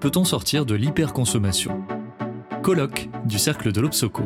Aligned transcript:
peut-on 0.00 0.24
sortir 0.24 0.66
de 0.66 0.74
l'hyperconsommation? 0.74 1.82
Colloque 2.62 3.08
du 3.24 3.38
Cercle 3.38 3.72
de 3.72 3.80
l'Obsoco. 3.80 4.24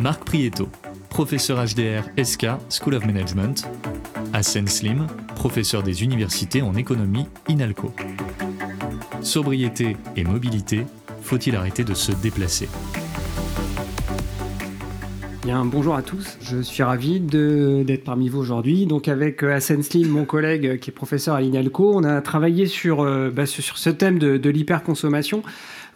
Marc 0.00 0.24
Prieto, 0.24 0.68
professeur 1.08 1.64
HDR 1.64 2.04
SK 2.22 2.46
School 2.68 2.94
of 2.94 3.06
Management. 3.06 3.68
Hassan 4.32 4.66
Slim, 4.66 5.06
professeur 5.36 5.82
des 5.82 6.02
universités 6.02 6.62
en 6.62 6.74
économie 6.74 7.26
INALCO. 7.48 7.92
Sobriété 9.22 9.96
et 10.16 10.24
mobilité, 10.24 10.86
faut-il 11.22 11.56
arrêter 11.56 11.84
de 11.84 11.94
se 11.94 12.12
déplacer? 12.12 12.68
Bien, 15.44 15.66
bonjour 15.66 15.94
à 15.94 16.00
tous. 16.00 16.38
Je 16.40 16.62
suis 16.62 16.82
ravi 16.82 17.20
d'être 17.20 18.02
parmi 18.02 18.30
vous 18.30 18.38
aujourd'hui. 18.38 18.86
Donc 18.86 19.08
avec 19.08 19.44
euh, 19.44 19.52
Hassan 19.52 19.82
Slim, 19.82 20.08
mon 20.08 20.24
collègue 20.24 20.66
euh, 20.66 20.76
qui 20.78 20.88
est 20.88 20.92
professeur 20.92 21.34
à 21.34 21.42
l'INALCO, 21.42 21.92
on 21.94 22.02
a 22.02 22.22
travaillé 22.22 22.64
sur, 22.64 23.02
euh, 23.02 23.28
bah, 23.28 23.44
sur 23.44 23.76
ce 23.76 23.90
thème 23.90 24.18
de, 24.18 24.48
l'hyperconsommation. 24.48 25.42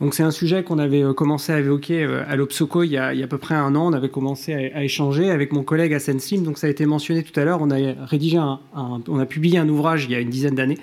Donc 0.02 0.12
c'est 0.12 0.22
un 0.22 0.32
sujet 0.32 0.64
qu'on 0.64 0.78
avait 0.78 1.02
commencé 1.16 1.50
à 1.50 1.60
évoquer 1.60 2.04
à 2.04 2.36
l'Obsoco 2.36 2.82
il, 2.82 2.90
y 2.90 2.98
a 2.98 3.06
à 3.06 3.26
peu 3.26 3.38
près 3.38 3.54
un 3.54 3.74
an. 3.74 3.86
On 3.86 3.94
avait 3.94 4.10
commencé 4.10 4.52
à, 4.52 4.84
échanger 4.84 5.30
avec 5.30 5.54
mon 5.54 5.62
collègue 5.62 5.94
Hassan 5.94 6.20
Slim. 6.20 6.42
Donc 6.42 6.58
ça 6.58 6.66
a 6.66 6.70
été 6.70 6.84
mentionné 6.84 7.22
tout 7.22 7.40
à 7.40 7.44
l'heure. 7.44 7.60
On 7.62 7.70
a 7.70 8.04
rédigé 8.04 8.36
un, 8.36 8.60
on 8.74 9.18
a 9.18 9.26
publié 9.26 9.58
un 9.58 9.68
ouvrage 9.70 10.04
il 10.04 10.10
y 10.10 10.14
a 10.14 10.20
une 10.20 10.28
dizaine 10.28 10.56
d'années 10.56 10.78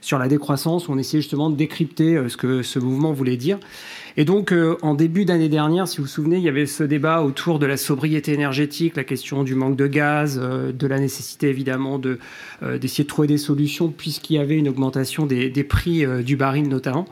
sur 0.00 0.18
la 0.18 0.28
décroissance. 0.28 0.88
Où 0.88 0.92
on 0.92 0.98
essayait 0.98 1.20
justement 1.20 1.50
de 1.50 1.56
décrypter 1.56 2.28
ce 2.28 2.36
que 2.36 2.62
ce 2.62 2.78
mouvement 2.78 3.12
voulait 3.12 3.36
dire. 3.36 3.58
Et 4.18 4.24
donc, 4.24 4.50
euh, 4.50 4.76
en 4.82 4.96
début 4.96 5.24
d'année 5.24 5.48
dernière, 5.48 5.86
si 5.86 5.98
vous 5.98 6.02
vous 6.02 6.08
souvenez, 6.08 6.38
il 6.38 6.42
y 6.42 6.48
avait 6.48 6.66
ce 6.66 6.82
débat 6.82 7.22
autour 7.22 7.60
de 7.60 7.66
la 7.66 7.76
sobriété 7.76 8.32
énergétique, 8.32 8.96
la 8.96 9.04
question 9.04 9.44
du 9.44 9.54
manque 9.54 9.76
de 9.76 9.86
gaz, 9.86 10.40
euh, 10.42 10.72
de 10.72 10.86
la 10.88 10.98
nécessité 10.98 11.48
évidemment 11.48 12.00
de, 12.00 12.18
euh, 12.64 12.78
d'essayer 12.78 13.04
de 13.04 13.08
trouver 13.08 13.28
des 13.28 13.38
solutions 13.38 13.90
puisqu'il 13.96 14.34
y 14.34 14.38
avait 14.40 14.56
une 14.56 14.68
augmentation 14.68 15.24
des, 15.24 15.50
prix 15.62 16.04
du 16.24 16.34
baril 16.34 16.68
notamment. 16.68 17.06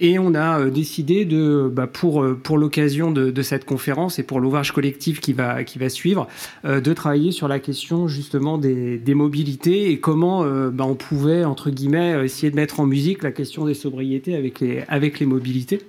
Et 0.00 0.18
on 0.18 0.34
a 0.34 0.64
décidé 0.70 1.24
de, 1.24 1.70
bah, 1.70 1.86
pour, 1.86 2.24
pour 2.42 2.58
l'occasion 2.58 3.12
de, 3.12 3.42
cette 3.42 3.64
conférence 3.64 4.18
et 4.18 4.22
pour 4.22 4.40
l'ouvrage 4.40 4.72
collectif 4.72 5.20
qui 5.20 5.32
va, 5.32 5.62
qui 5.62 5.78
va 5.78 5.88
suivre, 5.88 6.26
de 6.64 6.92
travailler 6.94 7.30
sur 7.30 7.46
la 7.46 7.58
question 7.58 8.08
justement 8.08 8.58
des, 8.58 8.96
des 8.96 9.14
mobilités 9.14 9.90
et 9.90 10.00
comment 10.00 10.44
bah, 10.70 10.84
on 10.86 10.94
pouvait, 10.94 11.44
entre 11.44 11.70
guillemets, 11.70 12.19
essayer 12.24 12.50
de 12.50 12.56
mettre 12.56 12.80
en 12.80 12.86
musique 12.86 13.22
la 13.22 13.32
question 13.32 13.64
des 13.66 13.74
sobriétés 13.74 14.34
avec 14.36 14.60
les, 15.20 15.26
mobilités. 15.26 15.80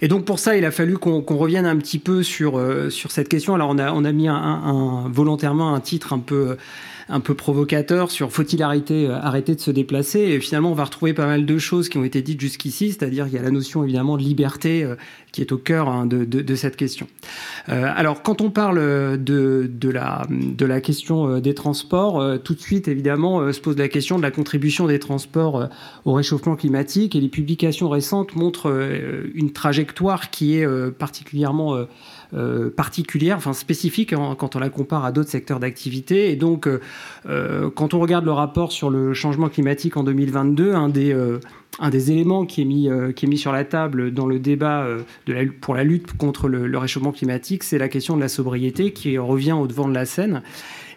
Et 0.00 0.08
donc 0.08 0.24
pour 0.24 0.38
ça, 0.38 0.56
il 0.56 0.64
a 0.64 0.70
fallu 0.70 0.96
qu'on 0.96 1.22
revienne 1.36 1.66
un 1.66 1.76
petit 1.76 1.98
peu 1.98 2.22
sur, 2.22 2.58
euh, 2.58 2.90
sur 2.90 3.10
cette 3.10 3.28
question. 3.28 3.54
Alors 3.54 3.70
on 3.70 4.04
a, 4.04 4.12
mis 4.12 4.28
volontairement 5.10 5.74
un 5.74 5.80
titre 5.80 6.12
un 6.12 6.20
peu 6.20 6.56
un 7.08 7.20
peu 7.20 7.34
provocateur 7.34 8.10
sur 8.10 8.30
faut-il 8.32 8.62
arrêter, 8.62 9.06
euh, 9.06 9.14
arrêter 9.14 9.54
de 9.54 9.60
se 9.60 9.70
déplacer 9.70 10.20
Et 10.20 10.40
finalement, 10.40 10.70
on 10.70 10.74
va 10.74 10.84
retrouver 10.84 11.14
pas 11.14 11.26
mal 11.26 11.46
de 11.46 11.58
choses 11.58 11.88
qui 11.88 11.96
ont 11.98 12.04
été 12.04 12.22
dites 12.22 12.40
jusqu'ici, 12.40 12.88
c'est-à-dire 12.88 13.26
il 13.26 13.32
y 13.32 13.38
a 13.38 13.42
la 13.42 13.50
notion 13.50 13.82
évidemment 13.82 14.16
de 14.16 14.22
liberté 14.22 14.84
euh, 14.84 14.96
qui 15.32 15.40
est 15.40 15.52
au 15.52 15.58
cœur 15.58 15.88
hein, 15.88 16.06
de, 16.06 16.54
cette 16.54 16.76
question. 16.76 17.06
Euh, 17.68 17.90
alors, 17.94 18.22
quand 18.22 18.40
on 18.40 18.50
parle 18.50 18.78
de 19.18 19.90
la 20.64 20.80
question 20.80 21.38
des 21.38 21.54
transports, 21.54 22.40
tout 22.42 22.54
de 22.54 22.60
suite, 22.60 22.88
évidemment, 22.88 23.52
se 23.52 23.60
pose 23.60 23.76
la 23.76 23.88
question 23.88 24.16
de 24.16 24.22
la 24.22 24.30
contribution 24.30 24.86
des 24.86 24.98
transports 24.98 25.68
au 26.06 26.14
réchauffement 26.14 26.56
climatique. 26.56 27.14
Et 27.14 27.20
les 27.20 27.28
publications 27.28 27.90
récentes 27.90 28.36
montrent 28.36 28.72
une 29.34 29.52
trajectoire 29.52 30.30
qui 30.30 30.56
est 30.56 30.90
particulièrement 30.92 31.86
euh, 32.34 32.68
particulière, 32.68 33.38
enfin 33.38 33.54
spécifique 33.54 34.12
hein, 34.12 34.36
quand 34.38 34.54
on 34.54 34.58
la 34.58 34.68
compare 34.68 35.06
à 35.06 35.12
d'autres 35.12 35.30
secteurs 35.30 35.60
d'activité. 35.60 36.30
Et 36.30 36.36
donc, 36.36 36.66
euh, 36.66 36.80
euh, 37.26 37.70
quand 37.74 37.94
on 37.94 38.00
regarde 38.00 38.26
le 38.26 38.32
rapport 38.32 38.70
sur 38.70 38.90
le 38.90 39.14
changement 39.14 39.48
climatique 39.48 39.96
en 39.96 40.04
2022, 40.04 40.74
un 40.74 40.90
des 40.90 41.16
un 41.80 41.90
des 41.90 42.10
éléments 42.10 42.44
qui 42.44 42.62
est 42.62 42.64
mis, 42.64 42.88
qui 43.14 43.26
est 43.26 43.28
mis 43.28 43.38
sur 43.38 43.52
la 43.52 43.64
table 43.64 44.12
dans 44.12 44.26
le 44.26 44.40
débat 44.40 44.86
pour 45.60 45.74
la 45.74 45.84
lutte 45.84 46.16
contre 46.16 46.48
le 46.48 46.78
réchauffement 46.78 47.12
climatique, 47.12 47.62
c'est 47.62 47.78
la 47.78 47.88
question 47.88 48.16
de 48.16 48.20
la 48.20 48.28
sobriété 48.28 48.92
qui 48.92 49.16
revient 49.16 49.52
au 49.52 49.66
devant 49.66 49.88
de 49.88 49.94
la 49.94 50.04
scène. 50.04 50.42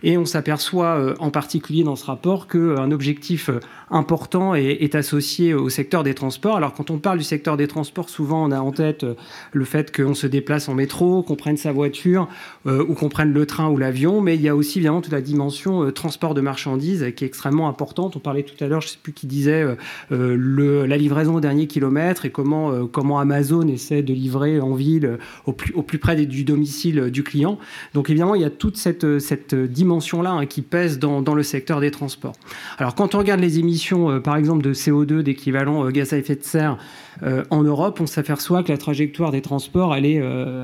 Et 0.03 0.17
on 0.17 0.25
s'aperçoit 0.25 0.97
euh, 0.97 1.15
en 1.19 1.29
particulier 1.29 1.83
dans 1.83 1.95
ce 1.95 2.05
rapport 2.05 2.47
qu'un 2.47 2.59
euh, 2.59 2.91
objectif 2.91 3.49
euh, 3.49 3.59
important 3.89 4.55
est, 4.55 4.95
associé 4.95 5.53
au 5.53 5.69
secteur 5.69 6.03
des 6.03 6.13
transports. 6.13 6.57
Alors 6.57 6.73
quand 6.73 6.89
on 6.91 6.97
parle 6.97 7.17
du 7.17 7.23
secteur 7.23 7.55
des 7.55 7.67
transports, 7.67 8.09
souvent 8.09 8.45
on 8.45 8.51
a 8.51 8.59
en 8.59 8.71
tête 8.71 9.05
le 9.51 9.65
fait 9.65 9.95
qu'on 9.95 10.13
se 10.13 10.27
déplace 10.27 10.69
en 10.69 10.73
métro, 10.73 11.23
qu'on 11.23 11.35
prenne 11.35 11.57
sa 11.57 11.71
voiture 11.71 12.27
ou 12.65 12.93
qu'on 12.93 13.09
prenne 13.09 13.31
le 13.33 13.45
train 13.45 13.69
ou 13.69 13.77
l'avion, 13.77 14.21
mais 14.21 14.35
il 14.35 14.41
y 14.41 14.49
a 14.49 14.55
aussi 14.55 14.79
évidemment 14.79 15.01
toute 15.01 15.11
la 15.11 15.21
dimension 15.21 15.91
transport 15.91 16.33
de 16.33 16.41
marchandises 16.41 17.05
qui 17.15 17.23
est 17.23 17.27
extrêmement 17.27 17.67
importante. 17.67 18.15
On 18.15 18.19
parlait 18.19 18.43
tout 18.43 18.61
à 18.63 18.67
l'heure, 18.67 18.81
je 18.81 18.87
ne 18.87 18.91
sais 18.91 18.99
plus 19.01 19.13
qui 19.13 19.27
disait 19.27 19.65
la 20.09 20.97
livraison 20.97 21.35
au 21.35 21.39
dernier 21.41 21.67
kilomètre 21.67 22.25
et 22.25 22.31
comment, 22.31 23.19
Amazon 23.19 23.67
essaie 23.67 24.01
de 24.01 24.13
livrer 24.13 24.59
en 24.59 24.73
ville 24.73 25.17
au 25.45 25.53
plus, 25.53 25.99
près 25.99 26.15
du 26.15 26.43
domicile 26.43 27.11
du 27.11 27.23
client. 27.23 27.59
Donc 27.93 28.09
évidemment, 28.09 28.35
il 28.35 28.41
y 28.41 28.45
a 28.45 28.49
toute 28.49 28.77
cette 28.77 29.55
dimension 29.55 29.90
là 30.21 30.31
hein, 30.31 30.45
qui 30.45 30.61
pèse 30.61 30.99
dans, 30.99 31.21
le 31.33 31.43
secteur 31.43 31.79
des 31.79 31.91
transports. 31.91 32.33
Alors 32.77 32.95
quand 32.95 33.15
on 33.15 33.19
regarde 33.19 33.39
les 33.39 33.59
émissions, 33.59 34.09
euh, 34.09 34.19
par 34.19 34.35
exemple, 34.35 34.63
de 34.63 34.73
CO2 34.73 35.21
d'équivalent 35.21 35.85
euh, 35.85 35.91
gaz 35.91 36.13
à 36.13 36.17
effet 36.17 36.35
de 36.35 36.43
serre 36.43 36.77
euh, 37.23 37.43
en 37.49 37.63
Europe, 37.63 37.99
on 38.01 38.07
s'aperçoit 38.07 38.63
que 38.63 38.71
la 38.71 38.77
trajectoire 38.77 39.31
des 39.31 39.41
transports, 39.41 39.95
elle 39.95 40.05
est, 40.05 40.21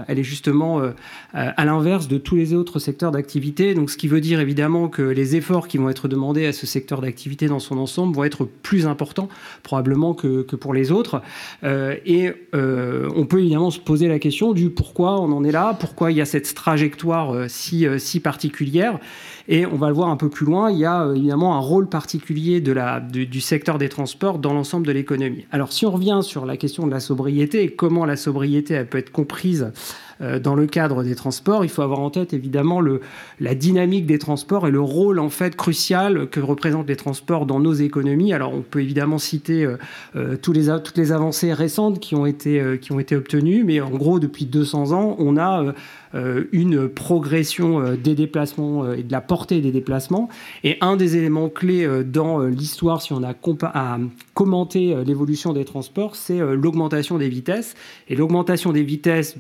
elle 0.07 0.19
est 0.19 0.23
justement 0.23 0.81
à 1.33 1.65
l'inverse 1.65 2.07
de 2.07 2.17
tous 2.17 2.35
les 2.35 2.53
autres 2.53 2.79
secteurs 2.79 3.11
d'activité. 3.11 3.73
Donc 3.73 3.89
ce 3.89 3.97
qui 3.97 4.07
veut 4.07 4.21
dire 4.21 4.39
évidemment 4.39 4.88
que 4.88 5.01
les 5.01 5.35
efforts 5.35 5.67
qui 5.67 5.77
vont 5.77 5.89
être 5.89 6.07
demandés 6.07 6.45
à 6.45 6.53
ce 6.53 6.65
secteur 6.65 7.01
d'activité 7.01 7.47
dans 7.47 7.59
son 7.59 7.77
ensemble 7.77 8.15
vont 8.15 8.23
être 8.23 8.45
plus 8.45 8.88
importants 8.88 9.27
probablement 9.61 10.13
que, 10.13 10.41
que 10.44 10.55
pour 10.55 10.73
les 10.73 10.91
autres. 10.91 11.21
et 11.63 12.33
on 12.53 13.25
peut 13.25 13.39
évidemment 13.39 13.71
se 13.71 13.79
poser 13.79 14.07
la 14.07 14.19
question 14.19 14.53
du 14.53 14.69
pourquoi 14.69 15.19
on 15.19 15.31
en 15.33 15.44
est 15.44 15.51
là, 15.51 15.75
pourquoi 15.79 16.11
il 16.11 16.17
y 16.17 16.21
a 16.21 16.25
cette 16.25 16.53
trajectoire 16.55 17.49
si, 17.49 17.85
si 17.97 18.19
particulière. 18.19 18.99
Et 19.47 19.66
on 19.66 19.75
va 19.75 19.88
le 19.88 19.94
voir 19.94 20.09
un 20.09 20.17
peu 20.17 20.29
plus 20.29 20.45
loin, 20.45 20.72
il 20.72 20.78
y 20.78 20.85
a 20.85 21.03
euh, 21.03 21.16
évidemment 21.16 21.55
un 21.55 21.59
rôle 21.59 21.88
particulier 21.88 22.59
de 22.59 22.72
la, 22.72 23.00
du 23.00 23.41
secteur 23.41 23.78
des 23.78 23.89
transports 23.89 24.39
dans 24.39 24.53
l'ensemble 24.53 24.85
de 24.85 24.91
l'économie. 24.91 25.45
Alors 25.51 25.72
si 25.72 25.85
on 25.85 25.91
revient 25.91 26.19
sur 26.22 26.45
la 26.45 26.57
question 26.57 26.85
de 26.85 26.91
la 26.91 27.00
sobriété 27.00 27.63
et 27.63 27.69
comment 27.69 28.06
la 28.06 28.17
sobriété 28.17 28.73
elle 28.73 28.88
peut 28.88 28.97
être 28.97 29.11
comprise 29.11 29.72
dans 30.19 30.55
le 30.55 30.66
cadre 30.66 31.03
des 31.03 31.16
transports, 31.16 31.63
il 31.63 31.69
faut 31.69 31.81
avoir 31.81 32.00
en 32.00 32.09
tête 32.09 32.33
évidemment 32.33 32.81
la 33.39 33.55
dynamique 33.55 34.05
des 34.05 34.17
transports 34.17 34.67
et 34.67 34.72
le 34.72 34.81
rôle 34.81 35.19
en 35.19 35.29
fait 35.29 35.55
crucial 35.55 36.28
que 36.29 36.39
représentent 36.39 36.88
les 36.88 36.95
transports 36.95 37.45
dans 37.45 37.59
nos 37.59 37.73
économies. 37.73 38.33
Alors 38.33 38.53
on 38.53 38.61
peut 38.61 38.81
évidemment 38.81 39.17
citer 39.17 39.66
euh, 39.66 39.77
euh, 40.16 40.38
toutes 40.38 40.97
les 40.97 41.11
avancées 41.11 41.53
récentes 41.53 42.00
qui 42.00 42.16
ont, 42.16 42.25
été, 42.25 42.77
qui 42.81 42.91
ont 42.91 43.00
été 43.00 43.16
obtenues, 43.16 43.63
mais 43.63 43.81
en 43.81 43.89
gros 43.89 44.19
depuis 44.19 44.45
200 44.45 44.91
ans, 44.91 45.16
on 45.19 45.38
a 45.38 45.73
une 46.51 46.88
progression 46.88 47.94
des 47.94 48.16
déplacements 48.16 48.91
et 48.91 49.03
de 49.03 49.11
la 49.11 49.22
portée 49.22 49.61
des 49.61 49.72
déplacements. 49.72 50.29
Et 50.63 50.77
un 50.81 50.95
des 50.95 51.17
éléments 51.17 51.50
clés 51.50 51.88
dans 52.06 52.39
l'histoire, 52.39 53.01
si 53.01 53.13
on 53.13 53.23
a 53.23 53.33
à 53.73 53.97
commenter 54.33 54.95
l'évolution 55.06 55.53
des 55.53 55.66
transports, 55.66 56.16
c'est 56.16 56.39
l'augmentation 56.39 57.17
des 57.17 57.29
vitesses. 57.29 57.75
Et 58.07 58.16
l'augmentation 58.16 58.72
des 58.72 58.83
vitesses 58.83 59.38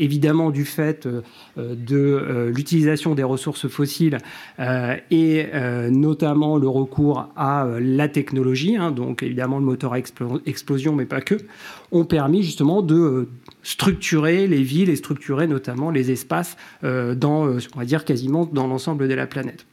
évidemment 0.00 0.50
du 0.50 0.64
fait 0.64 1.06
euh, 1.06 1.22
de 1.56 1.96
euh, 1.96 2.50
l'utilisation 2.50 3.14
des 3.14 3.22
ressources 3.22 3.68
fossiles 3.68 4.18
euh, 4.58 4.96
et 5.10 5.46
notamment 5.90 6.56
le 6.56 6.68
recours 6.68 7.28
à 7.36 7.66
la 7.80 8.08
technologie, 8.08 8.76
hein, 8.76 8.90
donc 8.90 9.22
évidemment 9.22 9.58
le 9.58 9.64
moteur 9.64 9.92
à 9.92 9.98
explosion, 9.98 10.94
mais 10.94 11.04
pas 11.04 11.20
que, 11.20 11.34
ont 11.92 12.04
permis 12.04 12.42
justement 12.42 12.82
de 12.82 13.28
structurer 13.62 14.46
les 14.46 14.62
villes 14.62 14.88
et 14.88 14.96
structurer 14.96 15.46
notamment 15.46 15.90
les 15.90 16.10
espaces 16.10 16.56
dans, 16.82 17.48
on 17.74 17.78
va 17.78 17.84
dire, 17.84 18.04
quasiment 18.04 18.46
dans 18.46 18.66
l'ensemble 18.66 19.08
de 19.08 19.14
la 19.14 19.26
planète. 19.26 19.66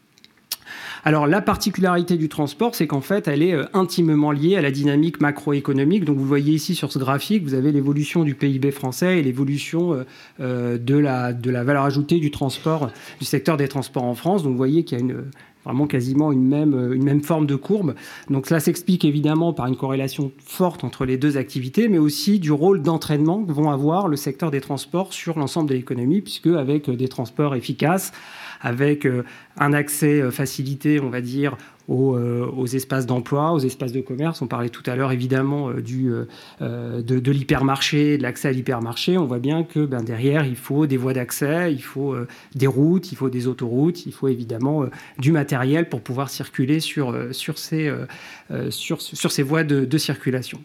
Alors 1.08 1.26
la 1.26 1.40
particularité 1.40 2.18
du 2.18 2.28
transport, 2.28 2.76
c'est 2.76 2.86
qu'en 2.86 3.00
fait, 3.00 3.30
elle 3.30 3.42
est 3.42 3.54
euh, 3.54 3.64
intimement 3.74 4.34
liée 4.34 4.58
à 4.58 4.62
la 4.62 4.72
dynamique 4.72 5.22
macroéconomique. 5.22 6.04
Donc 6.04 6.18
vous 6.18 6.26
voyez 6.26 6.52
ici 6.52 6.76
sur 6.76 6.92
ce 6.92 7.00
graphique, 7.00 7.44
vous 7.44 7.54
avez 7.54 7.72
l'évolution 7.72 8.26
du 8.26 8.36
PIB 8.36 8.72
français 8.72 9.18
et 9.18 9.24
l'évolution 9.24 9.94
euh, 9.94 10.04
euh, 10.42 10.78
de 10.78 10.98
la, 10.98 11.32
de 11.32 11.50
la 11.50 11.64
valeur 11.64 11.86
ajoutée 11.86 12.20
du 12.20 12.30
transport, 12.30 12.92
du 13.20 13.26
secteur 13.26 13.56
des 13.56 13.70
transports 13.70 14.04
en 14.04 14.16
France. 14.16 14.44
Donc 14.44 14.52
vous 14.52 14.58
voyez 14.58 14.84
qu'il 14.84 15.00
y 15.00 15.02
a 15.02 15.16
vraiment 15.64 15.88
quasiment 15.88 16.34
une 16.34 16.46
même, 16.46 16.92
une 16.92 17.06
même 17.06 17.24
forme 17.24 17.46
de 17.46 17.56
courbe. 17.56 17.96
Donc 18.30 18.46
cela 18.46 18.60
s'explique 18.60 19.06
évidemment 19.06 19.54
par 19.54 19.68
une 19.68 19.78
corrélation 19.78 20.34
forte 20.40 20.84
entre 20.84 21.06
les 21.06 21.16
deux 21.16 21.38
activités, 21.38 21.88
mais 21.88 22.00
aussi 22.00 22.38
du 22.38 22.52
rôle 22.52 22.82
d'entraînement 22.82 23.46
que 23.46 23.54
vont 23.54 23.72
avoir 23.72 24.10
le 24.10 24.18
secteur 24.18 24.52
des 24.52 24.60
transports 24.60 25.14
sur 25.14 25.40
l'ensemble 25.40 25.70
de 25.70 25.76
l'économie, 25.76 26.20
puisque 26.20 26.48
avec 26.48 26.90
des 26.90 27.08
transports 27.08 27.56
efficaces, 27.56 28.12
avec 28.60 29.08
un 29.58 29.74
accès 29.74 30.32
facilité, 30.32 31.00
on 31.00 31.10
va 31.10 31.22
dire, 31.22 31.58
aux, 31.88 32.66
espaces 32.66 33.06
d'emploi, 33.06 33.54
aux 33.54 33.60
espaces 33.60 33.94
de 33.94 34.02
commerce. 34.02 34.42
On 34.42 34.48
parlait 34.48 34.70
tout 34.70 34.84
à 34.86 34.96
l'heure 34.98 35.14
évidemment 35.14 35.72
du, 35.72 36.12
de, 36.60 37.32
l'hypermarché, 37.32 38.18
de 38.18 38.24
l'accès 38.24 38.50
à 38.50 38.52
l'hypermarché. 38.52 39.18
On 39.18 39.26
voit 39.26 39.40
bien 39.40 39.64
que 39.64 39.86
ben, 39.86 40.04
derrière, 40.04 40.46
il 40.46 40.58
faut 40.58 40.86
des 40.86 40.98
voies 40.98 41.14
d'accès, 41.14 41.72
il 41.72 41.82
faut 41.82 42.14
des 42.56 42.68
routes, 42.68 43.14
il 43.14 43.16
faut 43.16 43.30
des 43.30 43.48
autoroutes, 43.48 44.06
il 44.06 44.12
faut 44.12 44.28
évidemment 44.28 44.84
du 45.18 45.32
matériel 45.32 45.88
pour 45.88 46.02
pouvoir 46.02 46.30
circuler 46.30 46.82
sur, 46.82 47.16
sur, 47.32 47.58
ces, 47.58 47.90
sur, 48.70 49.02
ces 49.02 49.44
voies 49.44 49.64
de, 49.64 49.98
circulation. 49.98 50.60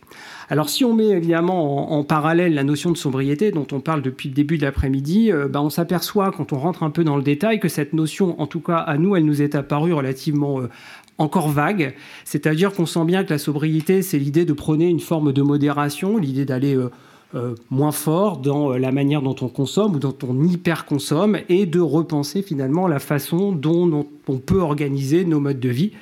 Alors 0.50 0.68
si 0.68 0.84
on 0.84 0.94
met 0.94 1.08
évidemment 1.08 1.92
en, 1.92 2.04
parallèle 2.04 2.52
la 2.52 2.64
notion 2.64 2.90
de 2.90 2.96
sobriété 2.96 3.50
dont 3.50 3.66
on 3.72 3.80
parle 3.80 4.02
depuis 4.02 4.28
le 4.28 4.34
début 4.34 4.58
de 4.58 4.64
l'après-midi, 4.64 5.32
euh, 5.32 5.48
ben, 5.48 5.60
on 5.60 5.70
s'aperçoit 5.70 6.30
quand 6.30 6.52
on 6.52 6.58
rentre 6.58 6.82
un 6.82 6.90
peu 6.90 7.04
dans 7.04 7.16
le 7.16 7.22
détail 7.22 7.58
que 7.58 7.68
cette 7.68 7.92
notion, 7.92 8.40
en 8.40 8.46
tout 8.46 8.60
cas 8.60 8.81
à 8.82 8.98
nous, 8.98 9.16
elle 9.16 9.24
nous 9.24 9.42
est 9.42 9.54
apparue 9.54 9.92
relativement 9.92 10.60
euh, 10.60 10.68
encore 11.18 11.48
vague. 11.48 11.94
C'est-à-dire 12.24 12.72
qu'on 12.72 12.86
sent 12.86 13.04
bien 13.04 13.24
que 13.24 13.30
la 13.30 13.38
sobriété, 13.38 14.02
c'est 14.02 14.18
l'idée 14.18 14.44
de 14.44 14.52
prôner 14.52 14.88
une 14.88 15.00
forme 15.00 15.32
de 15.32 15.42
modération, 15.42 16.18
l'idée 16.18 16.44
d'aller... 16.44 16.74
Euh, 16.74 17.54
moins 17.70 17.92
fort 17.92 18.36
dans 18.36 18.76
la 18.76 18.92
manière 18.92 19.22
dont 19.22 19.34
on 19.40 19.48
consomme 19.48 19.94
ou 19.94 19.98
dont 19.98 20.14
on 20.28 20.44
hyper 20.44 20.84
consomme 20.84 21.38
et 21.48 21.64
de 21.64 21.80
repenser 21.80 22.42
finalement 22.42 22.86
la 22.86 22.98
façon 22.98 23.52
dont 23.52 24.06
on 24.28 24.36
peut 24.36 24.60
organiser 24.60 25.24
nos 25.24 25.40
modes 25.40 25.58
de 25.58 25.70
vie. 25.70 25.92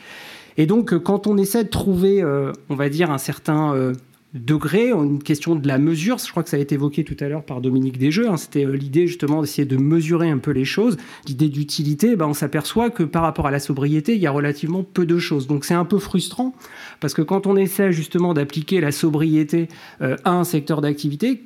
Et 0.57 0.67
donc, 0.67 0.99
quand 0.99 1.29
on 1.29 1.39
essaie 1.39 1.63
de 1.63 1.69
trouver, 1.69 2.25
on 2.69 2.75
va 2.75 2.89
dire, 2.89 3.13
un 3.13 3.19
certain 3.19 3.93
degré, 4.35 4.93
une 4.93 5.23
question 5.23 5.57
de 5.57 5.67
la 5.67 5.79
mesure. 5.79 6.19
Je 6.19 6.31
crois 6.31 6.43
que 6.43 6.49
ça 6.49 6.57
a 6.57 6.61
été 6.61 6.77
évoqué 6.77 7.03
tout 7.03 7.17
à 7.21 7.29
l'heure 7.29 7.45
par 7.45 7.61
Dominique 7.61 7.99
Desjeux. 7.99 8.29
Hein. 8.29 8.37
C'était 8.37 8.65
euh, 8.65 8.77
l'idée 8.77 9.07
justement 9.07 9.41
d'essayer 9.41 9.65
de 9.65 9.77
mesurer 9.77 10.31
un 10.31 10.39
peu 10.39 10.53
les 10.53 10.65
choses. 10.65 10.97
L'idée 11.27 11.49
d'utilité, 11.49 12.15
ben, 12.15 12.27
on 12.27 12.35
s'aperçoit 12.35 12.91
que 12.91 13.03
par 13.03 13.23
rapport 13.23 13.47
à 13.47 13.51
la 13.51 13.59
sobriété, 13.59 14.15
il 14.15 14.21
y 14.21 14.27
a 14.27 14.31
relativement 14.31 14.85
peu 14.85 15.05
de 15.05 15.19
choses. 15.19 15.47
Donc 15.47 15.65
c'est 15.65 15.75
un 15.75 15.85
peu 15.85 15.99
frustrant 15.99 16.55
parce 17.01 17.15
que 17.15 17.23
quand 17.23 17.47
on 17.47 17.57
essaie 17.57 17.93
justement 17.93 18.35
d'appliquer 18.35 18.81
la 18.81 18.93
sobriété 18.93 19.69
euh, 20.01 20.17
à 20.25 20.33
un 20.33 20.45
secteur 20.45 20.81
d'activité, 20.81 21.43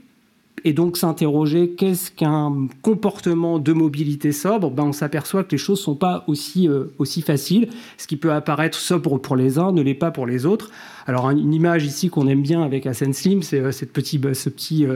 et 0.62 0.72
donc 0.72 0.96
s'interroger 0.96 1.70
qu'est-ce 1.70 2.10
qu'un 2.10 2.68
comportement 2.80 3.58
de 3.58 3.72
mobilité 3.72 4.32
sobre, 4.32 4.70
ben 4.70 4.84
on 4.84 4.92
s'aperçoit 4.92 5.44
que 5.44 5.52
les 5.52 5.58
choses 5.58 5.80
ne 5.80 5.84
sont 5.84 5.94
pas 5.94 6.24
aussi, 6.26 6.68
euh, 6.68 6.84
aussi 6.98 7.22
faciles. 7.22 7.68
Ce 7.98 8.06
qui 8.06 8.16
peut 8.16 8.32
apparaître 8.32 8.78
sobre 8.78 9.18
pour 9.18 9.36
les 9.36 9.58
uns 9.58 9.72
ne 9.72 9.82
l'est 9.82 9.94
pas 9.94 10.10
pour 10.10 10.26
les 10.26 10.46
autres. 10.46 10.70
Alors 11.06 11.28
une 11.30 11.52
image 11.52 11.84
ici 11.84 12.08
qu'on 12.08 12.28
aime 12.28 12.40
bien 12.40 12.62
avec 12.62 12.86
Asen 12.86 13.12
Slim, 13.12 13.42
c'est 13.42 13.60
euh, 13.60 13.72
cette, 13.72 13.90
bah, 14.20 14.30
petit, 14.30 14.86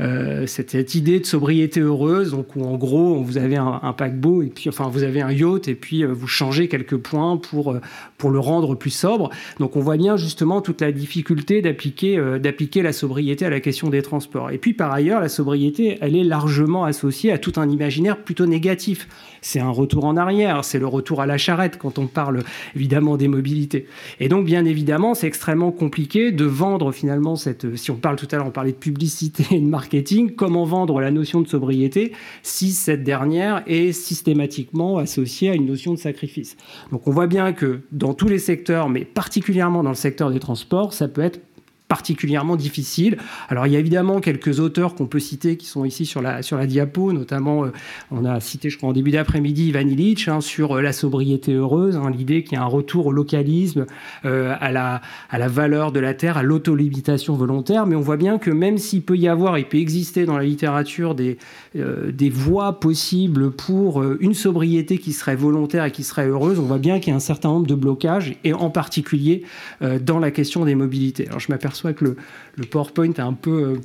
euh, 0.00 0.46
cette, 0.46 0.94
idée 0.94 1.20
de 1.20 1.26
sobriété 1.26 1.80
heureuse, 1.80 2.30
donc 2.30 2.56
où 2.56 2.64
en 2.64 2.78
gros 2.78 3.22
vous 3.22 3.36
avez 3.36 3.56
un, 3.56 3.94
paquebot 3.96 4.42
et 4.42 4.46
puis 4.46 4.70
enfin 4.70 4.88
vous 4.88 5.02
avez 5.02 5.20
un 5.20 5.32
yacht 5.32 5.68
et 5.68 5.74
puis 5.74 6.04
vous 6.04 6.28
changez 6.28 6.68
quelques 6.68 6.96
points 6.96 7.36
pour 7.36 7.76
pour 8.16 8.30
le 8.30 8.38
rendre 8.38 8.74
plus 8.74 8.90
sobre. 8.90 9.30
Donc 9.58 9.76
on 9.76 9.80
voit 9.80 9.96
bien 9.96 10.16
justement 10.16 10.62
toute 10.62 10.80
la 10.80 10.92
difficulté 10.92 11.60
d'appliquer 11.60 12.38
d'appliquer 12.40 12.82
la 12.82 12.92
sobriété 12.92 13.44
à 13.44 13.50
la 13.50 13.60
question 13.60 13.90
des 13.90 14.00
transports. 14.00 14.50
Et 14.50 14.58
puis 14.58 14.72
par 14.72 14.92
ailleurs 14.92 14.99
la 15.00 15.28
sobriété, 15.28 15.98
elle 16.00 16.16
est 16.16 16.24
largement 16.24 16.84
associée 16.84 17.32
à 17.32 17.38
tout 17.38 17.52
un 17.56 17.68
imaginaire 17.68 18.22
plutôt 18.22 18.46
négatif 18.46 19.08
c'est 19.42 19.60
un 19.60 19.70
retour 19.70 20.04
en 20.04 20.16
arrière, 20.16 20.64
c'est 20.64 20.78
le 20.78 20.86
retour 20.86 21.20
à 21.20 21.26
la 21.26 21.38
charrette 21.38 21.78
quand 21.78 21.98
on 21.98 22.06
parle 22.06 22.42
évidemment 22.76 23.16
des 23.16 23.28
mobilités. 23.28 23.86
Et 24.18 24.28
donc, 24.28 24.44
bien 24.44 24.64
évidemment, 24.64 25.14
c'est 25.14 25.26
extrêmement 25.26 25.72
compliqué 25.72 26.32
de 26.32 26.44
vendre 26.44 26.92
finalement 26.92 27.36
cette. 27.36 27.76
Si 27.76 27.90
on 27.90 27.96
parle 27.96 28.16
tout 28.16 28.28
à 28.30 28.36
l'heure, 28.36 28.46
on 28.46 28.50
parlait 28.50 28.72
de 28.72 28.76
publicité 28.76 29.44
et 29.50 29.60
de 29.60 29.66
marketing, 29.66 30.34
comment 30.34 30.64
vendre 30.64 31.00
la 31.00 31.10
notion 31.10 31.40
de 31.40 31.48
sobriété 31.48 32.12
si 32.42 32.72
cette 32.72 33.02
dernière 33.02 33.62
est 33.66 33.92
systématiquement 33.92 34.98
associée 34.98 35.50
à 35.50 35.54
une 35.54 35.66
notion 35.66 35.94
de 35.94 35.98
sacrifice. 35.98 36.56
Donc, 36.92 37.06
on 37.06 37.10
voit 37.10 37.26
bien 37.26 37.52
que 37.52 37.80
dans 37.92 38.14
tous 38.14 38.28
les 38.28 38.38
secteurs, 38.38 38.88
mais 38.88 39.04
particulièrement 39.04 39.82
dans 39.82 39.90
le 39.90 39.94
secteur 39.94 40.30
des 40.30 40.40
transports, 40.40 40.92
ça 40.92 41.08
peut 41.08 41.22
être 41.22 41.40
particulièrement 41.90 42.54
difficile. 42.54 43.18
Alors 43.48 43.66
il 43.66 43.72
y 43.72 43.76
a 43.76 43.80
évidemment 43.80 44.20
quelques 44.20 44.60
auteurs 44.60 44.94
qu'on 44.94 45.08
peut 45.08 45.18
citer 45.18 45.56
qui 45.56 45.66
sont 45.66 45.84
ici 45.84 46.06
sur 46.06 46.22
la, 46.22 46.40
sur 46.40 46.56
la 46.56 46.68
diapo, 46.68 47.12
notamment 47.12 47.64
euh, 47.64 47.72
on 48.12 48.24
a 48.24 48.38
cité 48.38 48.70
je 48.70 48.76
crois 48.76 48.90
en 48.90 48.92
début 48.92 49.10
d'après-midi 49.10 49.70
Ivan 49.70 49.80
Illich 49.80 50.28
hein, 50.28 50.40
sur 50.40 50.76
euh, 50.76 50.82
la 50.82 50.92
sobriété 50.92 51.52
heureuse, 51.52 51.96
hein, 51.96 52.08
l'idée 52.16 52.44
qu'il 52.44 52.52
y 52.52 52.60
a 52.60 52.62
un 52.62 52.66
retour 52.66 53.06
au 53.06 53.12
localisme, 53.12 53.86
euh, 54.24 54.54
à, 54.60 54.70
la, 54.70 55.00
à 55.30 55.38
la 55.38 55.48
valeur 55.48 55.90
de 55.90 55.98
la 55.98 56.14
terre, 56.14 56.36
à 56.36 56.44
l'autolimitation 56.44 57.34
volontaire, 57.34 57.86
mais 57.86 57.96
on 57.96 58.00
voit 58.00 58.16
bien 58.16 58.38
que 58.38 58.52
même 58.52 58.78
s'il 58.78 59.02
peut 59.02 59.16
y 59.16 59.26
avoir, 59.26 59.58
il 59.58 59.64
peut 59.64 59.78
exister 59.78 60.26
dans 60.26 60.38
la 60.38 60.44
littérature 60.44 61.16
des, 61.16 61.38
des 61.74 62.30
voies 62.30 62.78
possibles 62.78 63.50
pour 63.50 64.04
une 64.20 64.34
sobriété 64.34 64.98
qui 64.98 65.12
serait 65.12 65.34
volontaire 65.34 65.84
et 65.84 65.90
qui 65.90 66.04
serait 66.04 66.28
heureuse, 66.28 66.60
on 66.60 66.66
voit 66.66 66.78
bien 66.78 67.00
qu'il 67.00 67.10
y 67.10 67.14
a 67.14 67.16
un 67.16 67.20
certain 67.20 67.48
nombre 67.48 67.66
de 67.66 67.74
blocages, 67.74 68.36
et 68.44 68.52
en 68.52 68.70
particulier 68.70 69.42
dans 69.80 70.20
la 70.20 70.30
question 70.30 70.64
des 70.64 70.76
mobilités. 70.76 71.26
Alors 71.26 71.40
je 71.40 71.50
m'aperçois 71.50 71.79
que 71.94 72.16
le, 72.56 72.66
PowerPoint 72.66 73.12
est 73.12 73.20
un 73.20 73.32
peu 73.32 73.78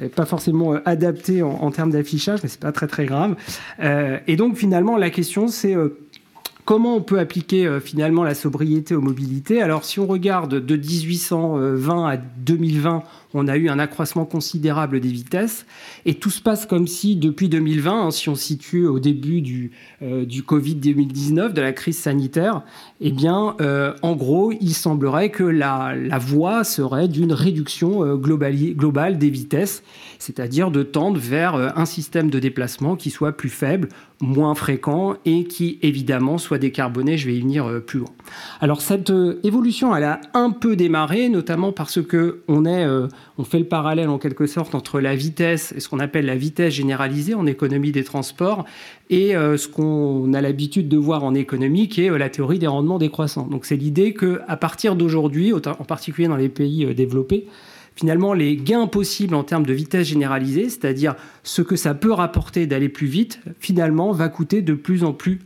euh, 0.00 0.08
pas 0.08 0.26
forcément 0.26 0.74
euh, 0.74 0.78
adapté 0.84 1.42
en, 1.42 1.70
termes 1.70 1.90
d'affichage, 1.90 2.40
mais 2.42 2.48
c'est 2.48 2.60
pas 2.60 2.72
très 2.72 2.88
très 2.88 3.06
grave. 3.06 3.36
Euh, 3.80 4.18
et 4.26 4.36
donc 4.36 4.56
finalement, 4.56 4.96
la 4.96 5.10
question 5.10 5.48
c'est 5.48 5.76
comment 6.64 6.96
on 6.96 7.02
peut 7.02 7.20
appliquer 7.20 7.78
finalement 7.80 8.24
la 8.24 8.34
sobriété 8.34 8.94
aux 8.94 9.00
mobilités? 9.00 9.62
Alors 9.62 9.84
si 9.84 10.00
on 10.00 10.06
regarde 10.06 10.54
de 10.54 10.76
1820 10.76 12.08
à 12.08 12.16
2020, 12.16 13.02
on 13.36 13.48
a 13.48 13.56
eu 13.56 13.68
un 13.68 13.78
accroissement 13.78 14.24
considérable 14.24 14.98
des 14.98 15.10
vitesses. 15.10 15.66
Et 16.06 16.14
tout 16.14 16.30
se 16.30 16.40
passe 16.40 16.64
comme 16.64 16.86
si, 16.86 17.16
depuis 17.16 17.48
2020, 17.50 18.06
hein, 18.06 18.10
si 18.10 18.30
on 18.30 18.34
situe 18.34 18.86
au 18.86 18.98
début 18.98 19.42
du, 19.42 19.72
euh, 20.02 20.24
du 20.24 20.42
Covid 20.42 20.76
2019, 20.76 21.52
de 21.52 21.60
la 21.60 21.72
crise 21.72 21.98
sanitaire, 21.98 22.62
eh 23.02 23.12
bien, 23.12 23.54
euh, 23.60 23.92
en 24.00 24.16
gros, 24.16 24.52
il 24.52 24.72
semblerait 24.72 25.28
que 25.28 25.44
la, 25.44 25.94
la 25.94 26.18
voie 26.18 26.64
serait 26.64 27.08
d'une 27.08 27.34
réduction 27.34 28.02
euh, 28.02 28.16
globale 28.16 29.18
des 29.18 29.30
vitesses, 29.30 29.82
c'est-à-dire 30.18 30.70
de 30.70 30.82
tendre 30.82 31.20
vers 31.20 31.56
un 31.76 31.84
système 31.84 32.30
de 32.30 32.38
déplacement 32.38 32.96
qui 32.96 33.10
soit 33.10 33.32
plus 33.32 33.50
faible, 33.50 33.90
moins 34.22 34.54
fréquent 34.54 35.16
et 35.26 35.44
qui, 35.44 35.78
évidemment, 35.82 36.38
soit 36.38 36.56
décarboné. 36.56 37.18
Je 37.18 37.26
vais 37.26 37.36
y 37.36 37.40
venir 37.40 37.82
plus 37.86 37.98
loin. 37.98 38.08
Alors, 38.62 38.80
cette 38.80 39.12
évolution, 39.44 39.94
elle 39.94 40.04
a 40.04 40.20
un 40.32 40.50
peu 40.50 40.74
démarré, 40.74 41.28
notamment 41.28 41.72
parce 41.72 42.02
que 42.02 42.40
on 42.48 42.64
est 42.64 42.86
on 43.38 43.44
fait 43.44 43.58
le 43.58 43.66
parallèle 43.66 44.08
en 44.08 44.18
quelque 44.18 44.46
sorte 44.46 44.74
entre 44.74 45.00
la 45.00 45.14
vitesse 45.14 45.74
ce 45.78 45.88
qu'on 45.88 45.98
appelle 45.98 46.26
la 46.26 46.36
vitesse 46.36 46.74
généralisée 46.74 47.34
en 47.34 47.46
économie 47.46 47.92
des 47.92 48.04
transports 48.04 48.64
et 49.10 49.36
euh, 49.36 49.56
ce 49.56 49.68
qu'on 49.68 50.32
a 50.32 50.40
l'habitude 50.40 50.88
de 50.88 50.96
voir 50.96 51.24
en 51.24 51.34
économie 51.34 51.88
qui 51.88 52.04
est 52.04 52.10
euh, 52.10 52.18
la 52.18 52.28
théorie 52.28 52.58
des 52.58 52.66
rendements 52.66 52.98
décroissants. 52.98 53.46
Donc 53.46 53.64
c'est 53.64 53.76
l'idée 53.76 54.14
qu'à 54.14 54.56
partir 54.56 54.96
d'aujourd'hui, 54.96 55.52
en 55.52 55.84
particulier 55.84 56.28
dans 56.28 56.36
les 56.36 56.48
pays 56.48 56.84
euh, 56.84 56.94
développés, 56.94 57.46
finalement 57.94 58.34
les 58.34 58.56
gains 58.56 58.86
possibles 58.86 59.34
en 59.34 59.44
termes 59.44 59.66
de 59.66 59.72
vitesse 59.72 60.08
généralisée, 60.08 60.68
c'est-à-dire 60.68 61.14
ce 61.42 61.62
que 61.62 61.76
ça 61.76 61.94
peut 61.94 62.12
rapporter 62.12 62.66
d'aller 62.66 62.88
plus 62.88 63.06
vite, 63.06 63.40
finalement 63.60 64.12
va 64.12 64.28
coûter 64.28 64.62
de 64.62 64.74
plus 64.74 65.04
en 65.04 65.12
plus 65.12 65.40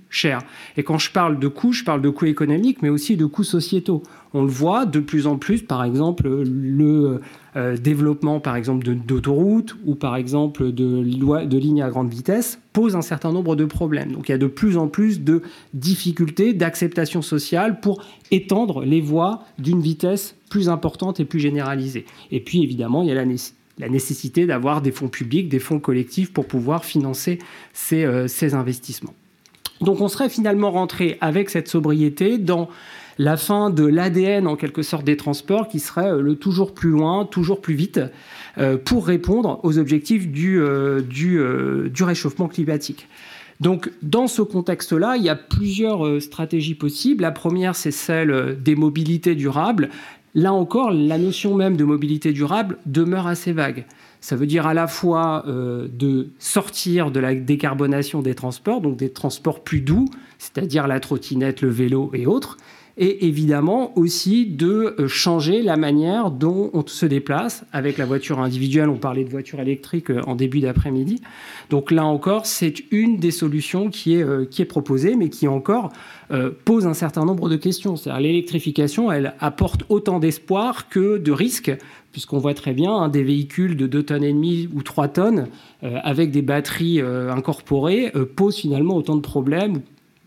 Et 0.76 0.82
quand 0.82 0.98
je 0.98 1.10
parle 1.12 1.38
de 1.38 1.48
coûts, 1.48 1.72
je 1.72 1.84
parle 1.84 2.02
de 2.02 2.10
coûts 2.10 2.26
économiques, 2.26 2.82
mais 2.82 2.88
aussi 2.88 3.16
de 3.16 3.26
coûts 3.26 3.44
sociétaux. 3.44 4.02
On 4.32 4.42
le 4.42 4.48
voit 4.48 4.86
de 4.86 5.00
plus 5.00 5.26
en 5.26 5.38
plus, 5.38 5.62
par 5.62 5.84
exemple, 5.84 6.28
le 6.28 7.20
euh, 7.56 7.76
développement, 7.76 8.38
par 8.40 8.56
exemple, 8.56 8.84
d'autoroutes 8.84 9.76
ou 9.84 9.94
par 9.94 10.16
exemple 10.16 10.72
de, 10.72 11.56
lignes 11.56 11.82
à 11.82 11.90
grande 11.90 12.10
vitesse 12.10 12.60
pose 12.72 12.94
un 12.94 13.02
certain 13.02 13.32
nombre 13.32 13.56
de 13.56 13.64
problèmes. 13.64 14.12
Donc 14.12 14.28
il 14.28 14.32
y 14.32 14.34
a 14.34 14.38
de 14.38 14.46
plus 14.46 14.76
en 14.76 14.86
plus 14.86 15.20
de 15.20 15.42
difficultés 15.74 16.54
d'acceptation 16.54 17.22
sociale 17.22 17.80
pour 17.80 18.02
étendre 18.30 18.84
les 18.84 19.00
voies 19.00 19.44
d'une 19.58 19.80
vitesse 19.80 20.36
plus 20.48 20.68
importante 20.68 21.18
et 21.18 21.24
plus 21.24 21.40
généralisée. 21.40 22.04
Et 22.30 22.40
puis 22.40 22.62
évidemment, 22.62 23.02
il 23.02 23.08
y 23.08 23.12
a 23.12 23.14
la, 23.14 23.88
nécessité 23.88 24.46
d'avoir 24.46 24.82
des 24.82 24.92
fonds 24.92 25.08
publics, 25.08 25.48
des 25.48 25.58
fonds 25.58 25.80
collectifs 25.80 26.32
pour 26.32 26.46
pouvoir 26.46 26.84
financer 26.84 27.38
ces, 27.72 28.04
euh, 28.04 28.28
ces 28.28 28.54
investissements. 28.54 29.14
Donc 29.80 30.00
on 30.00 30.08
serait 30.08 30.28
finalement 30.28 30.70
rentré 30.70 31.16
avec 31.20 31.50
cette 31.50 31.68
sobriété 31.68 32.38
dans 32.38 32.68
la 33.20 33.36
fin 33.36 33.68
de 33.68 33.84
l'ADN 33.84 34.46
en 34.46 34.56
quelque 34.56 34.82
sorte 34.82 35.04
des 35.04 35.16
transports 35.16 35.68
qui 35.68 35.78
serait 35.78 36.10
euh, 36.10 36.22
le 36.22 36.36
toujours 36.36 36.72
plus 36.72 36.88
loin, 36.88 37.26
toujours 37.26 37.60
plus 37.60 37.74
vite 37.74 38.00
euh, 38.56 38.78
pour 38.78 39.06
répondre 39.06 39.60
aux 39.62 39.78
objectifs 39.78 40.26
euh, 40.36 41.02
du, 41.02 42.02
réchauffement 42.02 42.48
climatique. 42.48 43.08
Donc, 43.60 43.90
dans 44.00 44.26
ce 44.26 44.40
contexte-là, 44.40 45.18
il 45.18 45.22
y 45.22 45.28
a 45.28 45.36
plusieurs 45.36 46.22
stratégies 46.22 46.74
possibles. 46.74 47.20
La 47.20 47.30
première, 47.30 47.76
c'est 47.76 47.90
celle 47.90 48.56
des 48.62 48.74
mobilités 48.74 49.34
durables. 49.34 49.90
Là 50.34 50.54
encore, 50.54 50.90
la 50.90 51.18
notion 51.18 51.54
même 51.54 51.76
de 51.76 51.84
mobilité 51.84 52.32
durable 52.32 52.78
demeure 52.86 53.26
assez 53.26 53.52
vague. 53.52 53.84
Ça 54.20 54.36
veut 54.36 54.46
dire 54.46 54.66
à 54.66 54.74
la 54.74 54.86
fois 54.86 55.44
de 55.46 56.28
sortir 56.38 57.10
de 57.10 57.20
la 57.20 57.34
décarbonation 57.34 58.20
des 58.20 58.34
transports, 58.34 58.80
donc 58.80 58.96
des 58.96 59.10
transports 59.10 59.64
plus 59.64 59.80
doux, 59.80 60.06
c'est-à-dire 60.38 60.86
la 60.86 61.00
trottinette, 61.00 61.62
le 61.62 61.70
vélo 61.70 62.10
et 62.12 62.26
autres, 62.26 62.56
et 63.00 63.26
évidemment 63.26 63.98
aussi 63.98 64.44
de 64.44 64.94
euh, 64.98 65.08
changer 65.08 65.62
la 65.62 65.78
manière 65.78 66.30
dont 66.30 66.70
on 66.74 66.86
se 66.86 67.06
déplace. 67.06 67.64
Avec 67.72 67.96
la 67.96 68.04
voiture 68.04 68.40
individuelle, 68.40 68.90
on 68.90 68.98
parlait 68.98 69.24
de 69.24 69.30
voiture 69.30 69.58
électrique 69.58 70.10
euh, 70.10 70.20
en 70.26 70.36
début 70.36 70.60
d'après-midi. 70.60 71.22
Donc 71.70 71.90
là 71.90 72.04
encore, 72.04 72.44
c'est 72.44 72.74
une 72.90 73.16
des 73.16 73.30
solutions 73.30 73.88
qui 73.88 74.16
est, 74.16 74.22
euh, 74.22 74.44
qui 74.44 74.60
est 74.60 74.66
proposée, 74.66 75.16
mais 75.16 75.30
qui 75.30 75.48
encore 75.48 75.90
pose 76.64 76.86
un 76.86 76.94
certain 76.94 77.24
nombre 77.24 77.48
de 77.48 77.56
questions. 77.56 77.96
C'est-à-dire 77.96 78.20
l'électrification, 78.20 79.10
elle 79.10 79.34
apporte 79.40 79.82
autant 79.88 80.20
d'espoir 80.20 80.88
que 80.88 81.18
de 81.18 81.32
risques 81.32 81.76
puisqu'on 82.12 82.38
voit 82.38 82.54
très 82.54 82.72
bien 82.72 82.92
hein, 82.92 83.08
des 83.08 83.24
véhicules 83.24 83.76
de 83.76 83.88
2 83.88 84.02
tonnes 84.04 84.22
et 84.22 84.32
demie 84.32 84.68
ou 84.72 84.84
3 84.84 85.08
tonnes 85.08 85.48
avec 85.82 86.30
des 86.30 86.42
batteries 86.42 87.00
incorporées 87.00 88.12
posent 88.36 88.58
finalement 88.58 88.94
autant 88.94 89.16
de 89.16 89.22
problèmes 89.22 89.80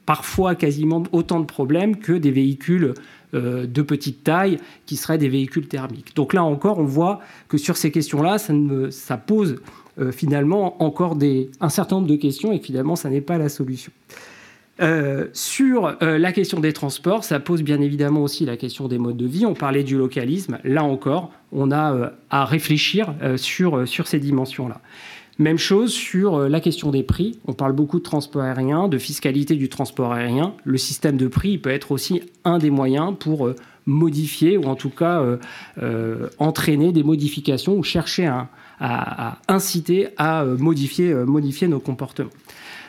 parfois 0.06 0.56
quasiment 0.56 1.04
autant 1.12 1.40
de 1.40 1.46
problèmes 1.46 1.98
que 1.98 2.14
des 2.14 2.32
véhicules 2.32 2.94
euh, 3.34 3.66
de 3.66 3.82
petite 3.82 4.24
taille 4.24 4.60
qui 4.86 4.96
seraient 4.96 5.18
des 5.18 5.30
véhicules 5.30 5.68
thermiques. 5.68 6.16
Donc 6.16 6.34
là 6.34 6.44
encore, 6.44 6.78
on 6.78 6.86
voit 6.86 7.20
que 7.48 7.58
sur 7.58 7.78
ces 7.78 7.90
questions-là, 7.90 8.38
ça, 8.38 9.18
pose 9.18 9.56
euh, 10.00 10.12
finalement 10.12 10.84
encore 10.84 11.18
un 11.60 11.70
certain 11.70 11.96
nombre 11.96 12.08
de 12.08 12.16
questions 12.16 12.52
et 12.52 12.60
finalement, 12.60 12.96
ça 12.96 13.10
n'est 13.10 13.22
pas 13.22 13.40
la 13.40 13.50
solution. 13.50 13.92
Euh, 14.82 15.28
sur 15.34 15.98
la 16.02 16.32
question 16.32 16.60
des 16.60 16.74
transports, 16.74 17.24
ça 17.24 17.40
pose 17.40 17.64
bien 17.64 17.82
évidemment 17.82 18.22
aussi 18.22 18.46
la 18.46 18.58
question 18.58 18.88
des 18.88 19.00
modes 19.00 19.18
de 19.18 19.26
vie. 19.26 19.48
On 19.48 19.56
parlait 19.56 19.84
du 19.84 19.98
localisme. 19.98 20.60
Là 20.64 20.84
encore, 20.84 21.32
on 21.52 21.72
a 21.72 22.12
à 22.30 22.46
réfléchir 22.46 23.16
sur, 23.38 23.88
sur 23.88 24.08
ces 24.08 24.20
dimensions-là. 24.20 24.80
Même 25.40 25.58
chose 25.58 25.92
sur 25.92 26.36
euh, 26.36 26.48
la 26.48 26.60
question 26.60 26.92
des 26.92 27.02
prix. 27.02 27.40
On 27.48 27.54
parle 27.54 27.74
beaucoup 27.74 27.98
de 27.98 28.04
transport 28.04 28.44
aérien, 28.44 28.88
de 28.88 28.98
fiscalité 29.00 29.56
du 29.56 29.68
transport 29.68 30.14
aérien. 30.14 30.54
Le 30.64 30.78
système 30.78 31.18
de 31.18 31.28
prix 31.28 31.58
peut 31.58 31.72
être 31.72 31.92
aussi 31.92 32.22
un 32.44 32.60
des 32.60 32.70
moyens 32.70 33.16
pour 33.20 33.48
euh, 33.48 33.56
modifier 33.88 34.58
ou 34.58 34.66
en 34.66 34.76
tout 34.76 34.92
cas 34.92 35.22
euh, 35.82 36.30
entraîner 36.38 36.92
des 36.94 37.04
modifications 37.04 37.76
ou 37.76 37.84
chercher 37.84 38.28
à, 38.80 39.40
inciter 39.50 40.10
à 40.18 40.46
modifier, 40.46 41.14
modifier 41.14 41.68
nos 41.68 41.80
comportements. 41.80 42.30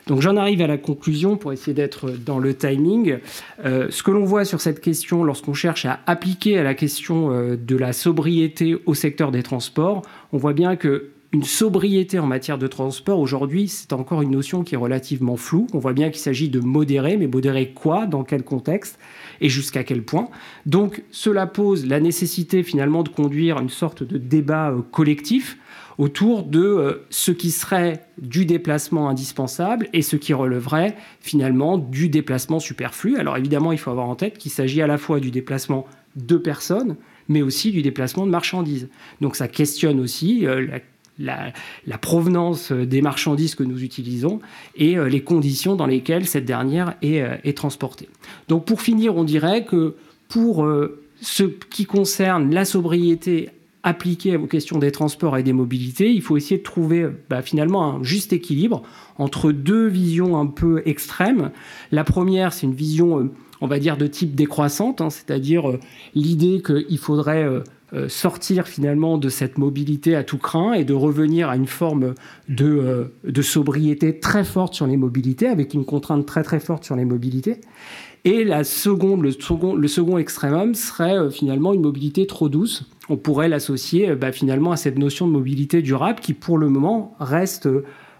Donc 0.07 0.21
j'en 0.21 0.37
arrive 0.37 0.61
à 0.61 0.69
la 0.69 0.79
conclusion 0.79 1.37
pour 1.37 1.53
essayer 1.53 1.75
d'être 1.75 2.11
dans 2.11 2.39
le 2.39 2.55
timing. 2.55 3.19
ce 3.65 4.03
que 4.03 4.11
l'on 4.13 4.25
voit 4.25 4.45
sur 4.45 4.61
cette 4.61 4.81
question 4.81 5.25
lorsqu'on 5.25 5.55
cherche 5.55 5.85
à 5.85 6.01
appliquer 6.07 6.59
à 6.59 6.63
la 6.63 6.75
question 6.75 7.57
de 7.57 7.77
la 7.77 7.93
sobriété 7.93 8.77
au 8.87 8.95
secteur 8.95 9.33
des 9.33 9.43
transports, 9.43 10.03
on 10.33 10.39
voit 10.39 10.53
bien 10.53 10.77
que 10.77 11.11
une 11.35 11.43
sobriété 11.43 12.21
en 12.21 12.26
matière 12.26 12.59
de 12.59 12.69
transport, 12.69 13.19
aujourd'hui, 13.19 13.67
c'est 13.67 13.93
encore 13.93 14.23
une 14.23 14.31
notion 14.31 14.62
qui 14.62 14.76
est 14.76 14.79
relativement 14.79 15.37
floue. 15.37 15.67
On 15.73 15.81
voit 15.81 15.93
bien 15.93 16.11
qu'il 16.11 16.21
s'agit 16.21 16.49
de 16.49 16.61
modérer, 16.61 17.17
mais 17.17 17.26
modérer 17.26 17.71
quoi, 17.71 18.07
dans 18.07 18.23
quel 18.23 18.45
contexte 18.45 19.00
et 19.41 19.49
jusqu'à 19.49 19.83
quel 19.83 20.05
point? 20.05 20.29
Donc 20.64 21.03
cela 21.11 21.49
pose 21.49 21.87
la 21.87 21.99
nécessité 21.99 22.62
finalement 22.62 23.03
de 23.03 23.09
conduire 23.09 23.59
une 23.59 23.69
sorte 23.69 24.05
de 24.05 24.17
débat 24.17 24.71
euh, 24.71 24.83
collectif 24.93 25.59
autour 25.99 26.45
de 26.45 26.62
euh, 26.62 27.05
ce 27.11 27.33
qui 27.33 27.50
serait 27.50 28.07
du 28.17 28.47
déplacement 28.47 29.09
indispensable 29.09 29.88
et 29.93 30.03
ce 30.03 30.14
qui 30.14 30.35
releverait 30.35 30.95
finalement 31.19 31.79
du 31.79 32.09
déplacement 32.09 32.61
superflu. 32.61 33.17
Alors 33.17 33.37
évidemment, 33.37 33.73
il 33.73 33.79
faut 33.79 33.91
avoir 33.91 34.09
en 34.09 34.14
tête 34.14 34.38
qu'il 34.38 34.53
s'agit 34.53 34.83
à 34.83 34.87
la 34.87 34.99
fois 34.99 35.19
du 35.19 35.33
déplacement 35.33 35.85
de 36.14 36.37
personnes, 36.37 36.95
mais 37.29 37.43
aussi 37.43 37.73
du 37.73 37.83
déplacement 37.83 38.25
de 38.25 38.31
marchandises. 38.31 38.88
Donc 39.21 39.35
ça 39.35 39.49
questionne 39.49 39.99
aussi 39.99 40.47
euh, 40.47 40.64
la 40.64 40.79
la, 41.18 41.52
provenance 42.00 42.73
des 42.73 43.02
marchandises 43.02 43.54
que 43.54 43.62
nous 43.62 43.83
utilisons 43.83 44.40
et 44.76 44.99
euh, 44.99 45.09
les 45.09 45.23
conditions 45.23 45.76
dans 45.76 45.87
lesquelles 45.87 46.26
cette 46.26 46.44
dernière 46.44 46.94
euh, 47.04 47.37
est, 47.44 47.56
transportée. 47.56 48.09
Donc 48.49 48.64
pour 48.64 48.80
finir, 48.80 49.16
on 49.16 49.25
dirait 49.25 49.64
que 49.64 49.94
pour 50.28 50.64
euh, 50.64 51.02
ce 51.21 51.44
qui 51.44 51.85
concerne 51.85 52.52
la 52.52 52.64
sobriété 52.64 53.50
appliquée 53.83 54.37
aux 54.37 54.47
questions 54.47 54.78
des 54.78 54.90
transports 54.90 55.37
et 55.37 55.42
des 55.42 55.52
mobilités, 55.52 56.11
il 56.11 56.23
faut 56.23 56.37
essayer 56.37 56.59
de 56.59 56.62
trouver 56.62 57.06
bah, 57.28 57.42
finalement 57.42 57.97
un 57.97 58.02
juste 58.02 58.33
équilibre 58.33 58.83
entre 59.18 59.52
deux 59.52 59.87
visions 59.87 60.38
un 60.38 60.47
peu 60.47 60.83
extrêmes. 60.87 61.50
La 61.92 62.02
première, 62.02 62.54
c'est 62.54 62.66
une 62.66 62.75
vision, 62.75 63.30
on 63.61 63.67
va 63.67 63.79
dire, 63.79 63.97
de 63.97 64.07
type 64.07 64.35
décroissante, 64.35 65.01
hein, 65.01 65.11
c'est-à-dire 65.11 65.79
l'idée 66.15 66.63
qu'il 66.63 66.99
faudrait 66.99 67.49
euh, 67.95 68.09
sortir 68.09 68.67
finalement 68.67 69.19
de 69.19 69.29
cette 69.29 69.57
mobilité 69.57 70.17
à 70.17 70.25
tout 70.25 70.39
craint 70.39 70.73
et 70.73 70.85
de 70.85 70.95
revenir 70.95 71.49
à 71.49 71.55
une 71.55 71.67
forme 71.67 72.15
de, 72.49 72.67
euh, 72.67 73.43
sobriété 73.43 74.19
très 74.19 74.43
forte 74.43 74.75
sur 74.75 74.87
les 74.87 74.97
mobilités, 74.97 75.47
avec 75.47 75.75
une 75.75 75.85
contrainte 75.85 76.27
très 76.27 76.43
très 76.43 76.59
forte 76.59 76.83
sur 76.83 76.97
les 76.97 77.05
mobilités. 77.05 77.61
Et 78.25 78.43
la 78.43 78.65
seconde, 78.65 79.23
le, 79.23 79.31
second, 79.31 79.75
le 79.77 79.87
serait 79.87 81.17
euh, 81.17 81.31
finalement 81.31 81.73
une 81.73 81.83
mobilité 81.83 82.27
trop 82.27 82.49
douce. 82.49 82.89
On 83.09 83.17
pourrait 83.17 83.49
l'associer 83.49 84.17
bah, 84.17 84.33
finalement 84.33 84.73
à 84.73 84.77
cette 84.77 84.99
notion 84.99 85.29
de 85.29 85.33
mobilité 85.33 85.81
durable 85.81 86.19
qui 86.21 86.33
pour 86.33 86.59
le 86.59 86.69
moment 86.69 87.15
reste 87.21 87.69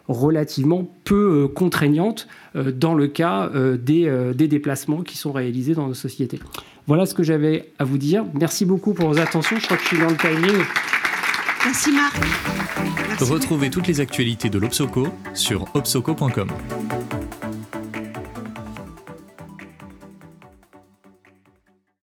relativement 0.09 0.89
peu 1.05 1.49
contraignante 1.49 2.29
dans 2.55 2.95
le 2.95 3.07
cas 3.09 3.51
des, 3.79 4.33
des 4.35 4.49
déplacements 4.49 5.03
qui 5.03 5.17
sont 5.17 5.33
réalisés 5.33 5.75
dans 5.75 5.87
nos 5.87 5.95
sociétés. 5.95 6.41
Voilà 6.87 7.07
ce 7.07 7.15
que 7.15 7.23
j'avais 7.23 7.73
à 7.79 7.85
vous 7.85 7.99
dire. 7.99 8.25
Merci 8.35 8.67
beaucoup 8.67 8.93
pour 8.93 9.09
vos 9.09 9.19
attentions. 9.19 9.57
Je 9.59 9.65
crois 9.65 9.77
que 9.77 9.83
je 9.83 9.89
suis 9.89 9.99
dans 9.99 10.11
le 10.11 10.17
timing. 10.17 10.63
Merci 11.65 11.93
Marc. 11.93 12.15
Retrouvez 13.21 13.71
toutes 13.71 13.87
les 13.87 14.01
actualités 14.01 14.51
de 14.51 14.59
l'Obsoco 14.59 15.09
sur 15.33 15.65
obsoco.com. 15.75 16.49